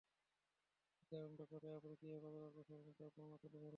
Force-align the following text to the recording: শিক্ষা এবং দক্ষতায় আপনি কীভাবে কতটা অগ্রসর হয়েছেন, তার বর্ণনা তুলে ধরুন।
শিক্ষা 0.91 1.15
এবং 1.17 1.31
দক্ষতায় 1.39 1.75
আপনি 1.75 1.93
কীভাবে 1.95 2.19
কতটা 2.25 2.47
অগ্রসর 2.47 2.75
হয়েছেন, 2.75 2.93
তার 2.99 3.09
বর্ণনা 3.15 3.37
তুলে 3.43 3.51
ধরুন। 3.53 3.69